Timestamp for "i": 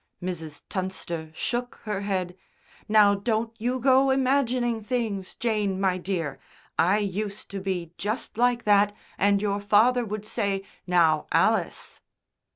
6.79-6.97